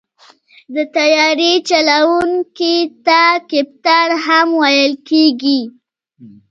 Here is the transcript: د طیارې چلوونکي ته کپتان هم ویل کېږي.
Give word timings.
د 0.75 0.77
طیارې 0.95 1.53
چلوونکي 1.69 2.77
ته 3.05 3.21
کپتان 3.49 4.09
هم 4.25 4.47
ویل 4.61 4.93
کېږي. 5.09 5.59